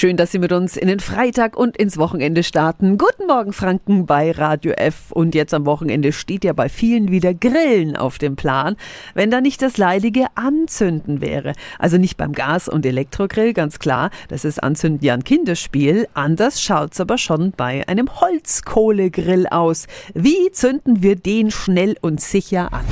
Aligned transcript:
Schön, 0.00 0.16
dass 0.16 0.30
Sie 0.30 0.38
mit 0.38 0.52
uns 0.52 0.76
in 0.76 0.86
den 0.86 1.00
Freitag 1.00 1.56
und 1.56 1.76
ins 1.76 1.98
Wochenende 1.98 2.44
starten. 2.44 2.98
Guten 2.98 3.26
Morgen, 3.26 3.52
Franken 3.52 4.06
bei 4.06 4.30
Radio 4.30 4.70
F. 4.74 5.10
Und 5.10 5.34
jetzt 5.34 5.52
am 5.52 5.66
Wochenende 5.66 6.12
steht 6.12 6.44
ja 6.44 6.52
bei 6.52 6.68
vielen 6.68 7.10
wieder 7.10 7.34
Grillen 7.34 7.96
auf 7.96 8.18
dem 8.18 8.36
Plan, 8.36 8.76
wenn 9.14 9.32
da 9.32 9.40
nicht 9.40 9.60
das 9.60 9.76
leidige 9.76 10.26
Anzünden 10.36 11.20
wäre. 11.20 11.52
Also 11.80 11.98
nicht 11.98 12.16
beim 12.16 12.30
Gas- 12.30 12.68
und 12.68 12.86
Elektrogrill, 12.86 13.52
ganz 13.52 13.80
klar. 13.80 14.10
Das 14.28 14.44
ist 14.44 14.62
Anzünden 14.62 15.04
ja 15.04 15.14
ein 15.14 15.24
Kinderspiel. 15.24 16.06
Anders 16.14 16.62
schaut's 16.62 17.00
aber 17.00 17.18
schon 17.18 17.50
bei 17.50 17.82
einem 17.88 18.20
Holzkohlegrill 18.20 19.48
aus. 19.48 19.88
Wie 20.14 20.52
zünden 20.52 21.02
wir 21.02 21.16
den 21.16 21.50
schnell 21.50 21.96
und 22.02 22.20
sicher 22.20 22.72
an? 22.72 22.84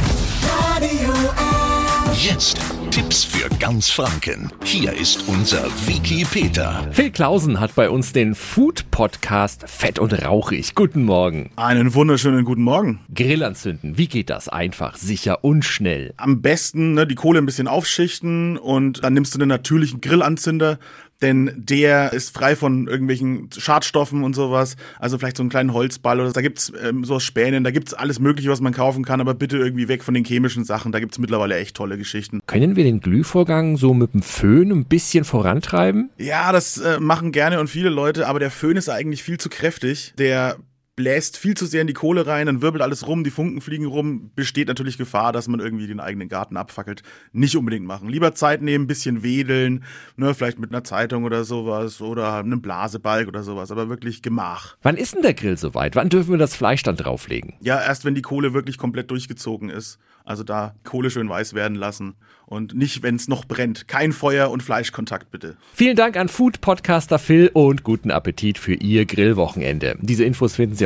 Radio 0.75 1.13
F. 1.13 2.31
Jetzt 2.31 2.76
Tipps 2.97 3.25
für 3.25 3.51
ganz 3.59 3.91
Franken. 3.91 4.51
Hier 4.65 4.91
ist 4.91 5.29
unser 5.29 5.67
Wiki 5.87 6.25
Peter. 6.25 6.89
Phil 6.93 7.11
Klausen 7.11 7.61
hat 7.61 7.75
bei 7.75 7.91
uns 7.91 8.15
den 8.15 8.35
Food-Podcast 8.35 9.69
Fett 9.69 9.99
und 9.99 10.15
Rauchig. 10.25 10.75
Guten 10.75 11.05
Morgen. 11.05 11.51
Einen 11.57 11.93
wunderschönen 11.93 12.47
guten 12.47 12.63
Morgen. 12.63 13.01
Grill 13.15 13.43
anzünden. 13.43 13.99
Wie 13.99 14.09
geht 14.09 14.31
das? 14.31 14.49
Einfach, 14.49 14.97
sicher 14.97 15.45
und 15.45 15.67
schnell. 15.67 16.15
Am 16.17 16.41
besten 16.41 16.95
ne, 16.95 17.07
die 17.07 17.17
Kohle 17.17 17.39
ein 17.39 17.45
bisschen 17.45 17.69
aufschichten 17.69 18.57
und 18.57 19.05
dann 19.05 19.13
nimmst 19.13 19.35
du 19.35 19.41
einen 19.41 19.49
natürlichen 19.49 20.01
Grillanzünder, 20.01 20.79
denn 21.23 21.53
der 21.57 22.13
ist 22.13 22.35
frei 22.35 22.57
von 22.57 22.87
irgendwelchen 22.87 23.49
Schadstoffen 23.57 24.23
und 24.23 24.35
sowas. 24.35 24.77
Also 24.99 25.19
vielleicht 25.19 25.37
so 25.39 25.43
einen 25.43 25.51
kleinen 25.51 25.73
Holzball 25.73 26.21
oder 26.21 26.33
da 26.33 26.43
gibt's 26.43 26.73
ähm, 26.83 27.05
so 27.05 27.15
aus 27.15 27.25
Spänen, 27.25 27.65
da 27.65 27.71
gibt's 27.71 27.95
alles 27.95 28.19
mögliche, 28.19 28.51
was 28.51 28.61
man 28.61 28.73
kaufen 28.73 29.05
kann, 29.05 29.21
aber 29.21 29.35
bitte 29.35 29.57
irgendwie 29.57 29.89
weg 29.89 30.05
von 30.05 30.15
den 30.15 30.25
chemischen 30.25 30.65
Sachen. 30.65 30.93
Da 30.93 31.01
gibt's 31.01 31.19
mittlerweile 31.19 31.57
echt 31.57 31.77
tolle 31.77 31.97
Geschichten. 31.97 32.41
Können 32.47 32.77
wir 32.77 32.85
den 32.85 33.01
Glühvorgang 33.01 33.77
so 33.77 33.95
mit 33.95 34.15
dem 34.15 34.23
Föhn 34.23 34.71
ein 34.71 34.85
bisschen 34.85 35.25
vorantreiben? 35.25 36.11
Ja, 36.19 36.53
das 36.53 36.79
äh, 36.79 37.01
machen 37.01 37.33
gerne 37.33 37.61
und 37.61 37.69
viele 37.69 37.89
Leute, 37.89 38.27
aber 38.27 38.39
der 38.39 38.51
Föhn 38.51 38.77
ist 38.77 38.89
eigentlich 38.89 39.23
viel 39.23 39.39
zu 39.39 39.49
kräftig. 39.49 40.13
Der 40.19 40.57
bläst 40.97 41.37
viel 41.37 41.55
zu 41.55 41.67
sehr 41.67 41.83
in 41.83 41.87
die 41.87 41.93
Kohle 41.93 42.27
rein, 42.27 42.47
dann 42.47 42.63
wirbelt 42.63 42.83
alles 42.83 43.07
rum, 43.07 43.23
die 43.23 43.31
Funken 43.31 43.61
fliegen 43.61 43.85
rum, 43.85 44.31
besteht 44.35 44.69
natürlich 44.69 44.97
Gefahr, 44.97 45.33
dass 45.33 45.47
man 45.47 45.61
irgendwie 45.61 45.87
den 45.87 46.01
eigenen 46.01 46.29
Garten 46.29 46.57
abfackelt. 46.57 47.03
Nicht 47.33 47.55
unbedingt 47.55 47.87
machen. 47.87 48.09
Lieber 48.09 48.35
Zeit 48.35 48.63
nehmen, 48.63 48.87
bisschen 48.87 49.23
wedeln, 49.23 49.85
ne, 50.17 50.35
vielleicht 50.35 50.59
mit 50.59 50.73
einer 50.73 50.85
Zeitung 50.85 51.25
oder 51.25 51.45
sowas 51.45 52.01
oder 52.01 52.35
einem 52.37 52.63
Blasebalg 52.63 53.29
oder 53.29 53.43
sowas, 53.43 53.71
aber 53.71 53.89
wirklich 53.91 54.23
Gemach. 54.23 54.77
Wann 54.83 54.97
ist 54.97 55.15
denn 55.15 55.23
der 55.23 55.35
Grill 55.35 55.59
soweit? 55.59 55.95
Wann 55.95 56.09
dürfen 56.09 56.31
wir 56.31 56.39
das 56.39 56.57
Fleisch 56.57 56.83
dann 56.83 56.97
drauflegen? 56.97 57.55
Ja, 57.61 57.81
erst 57.81 58.05
wenn 58.07 58.15
die 58.15 58.23
Kohle 58.23 58.55
wirklich 58.55 58.79
komplett 58.79 59.11
durchgezogen 59.11 59.69
ist. 59.69 59.99
Also 60.25 60.43
da 60.43 60.75
Kohle 60.83 61.11
schön 61.11 61.29
weiß 61.29 61.55
werden 61.55 61.77
lassen 61.77 62.17
und 62.47 62.75
nicht, 62.75 63.05
wenn 63.05 63.15
es 63.15 63.29
noch 63.29 63.45
brennt. 63.45 63.87
Kein 63.87 64.13
Feuer 64.13 64.51
und 64.51 64.61
Fleischkontakt 64.61 65.31
bitte. 65.31 65.57
Vielen 65.73 65.95
Dank 65.95 66.17
an 66.17 66.29
Food-Podcaster 66.29 67.21
Phil 67.21 67.49
und 67.53 67.85
guten 67.85 68.11
Appetit 68.11 68.59
für 68.59 68.75
Ihr 68.75 69.07
Grillwochenende. 69.07 69.97
Diese 70.01 70.25
Infos 70.25 70.57
finden 70.57 70.75
Sie 70.75 70.86